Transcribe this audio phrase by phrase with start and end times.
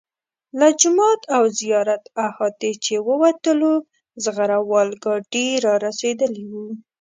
[0.59, 3.73] له جومات او زیارت احاطې چې ووتلو
[4.23, 6.67] زغره وال ګاډي را رسېدلي وو.